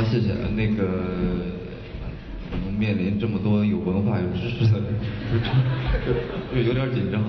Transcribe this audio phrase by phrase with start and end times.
[0.00, 0.32] 好，谢谢。
[0.56, 0.82] 那个，
[2.50, 4.94] 可能面临这么多有文化、有知识的人，
[6.54, 7.22] 就有点紧张。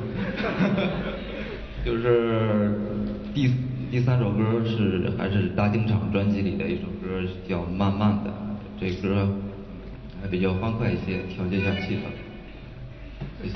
[1.83, 2.71] 就是
[3.33, 3.51] 第
[3.91, 8.29] 第三首歌是还是大经厂专辑里的一首歌，叫《慢慢的》。
[8.79, 9.27] 这歌
[10.21, 12.05] 还比较欢快一些，调节一下气氛。
[13.43, 13.55] 谢谢。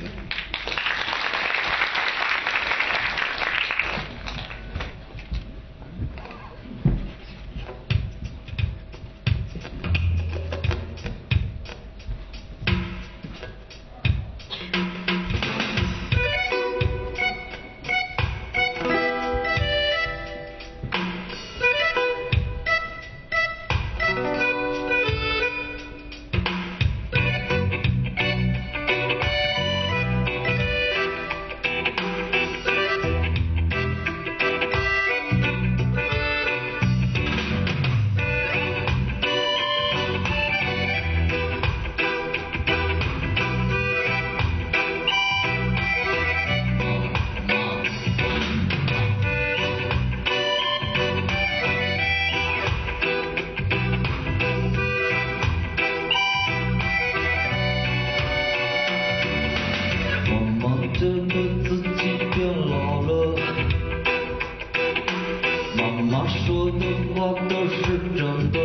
[66.16, 66.80] 妈妈说的
[67.14, 68.58] 话都是真的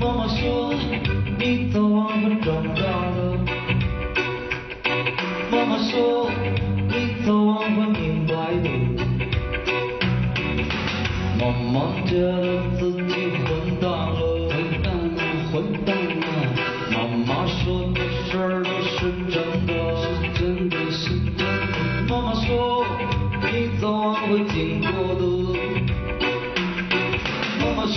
[0.00, 0.74] 妈妈说
[1.38, 2.82] 你早晚会长大
[3.14, 3.18] 的
[5.48, 6.28] 妈妈说
[6.88, 8.66] 你早晚会明白的
[11.38, 11.40] 妈
[11.72, 14.18] 妈觉得自己混蛋了
[14.50, 15.18] 混蛋了
[15.52, 16.22] 混蛋了
[16.90, 18.71] 妈妈说的事儿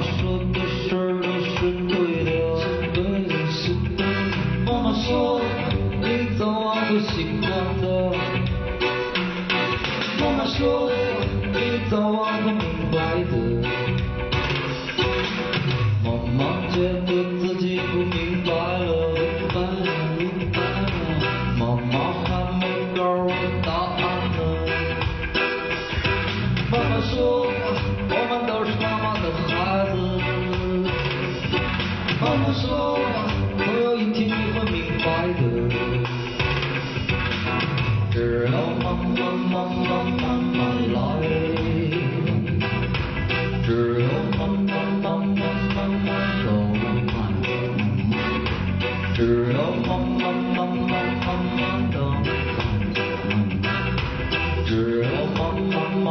[0.00, 0.56] 妈妈说的
[0.88, 1.52] 事儿都是
[1.86, 1.92] 对
[2.24, 2.30] 的，
[2.94, 4.00] 的。
[4.64, 5.38] 妈妈说，
[7.82, 7.84] 的。
[10.18, 10.90] 妈妈说，
[11.90, 12.29] 早晚。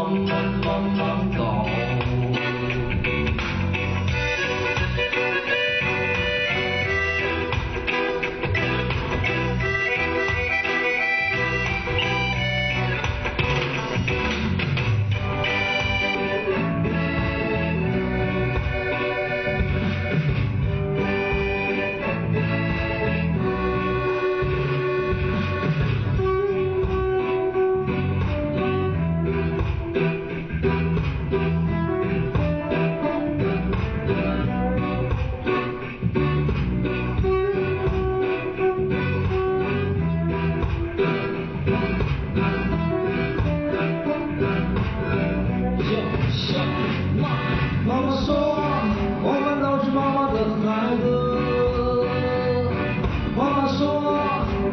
[0.09, 0.98] long, long, long.
[47.19, 47.23] 妈，
[47.87, 48.27] 妈妈说，
[49.23, 50.67] 我们都是妈妈的孩
[50.97, 51.03] 子。
[53.35, 53.81] 妈妈说，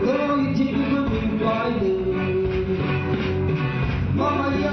[0.04, 1.44] 总有一天你会明白
[1.80, 1.82] 的。
[4.14, 4.64] 妈妈呀！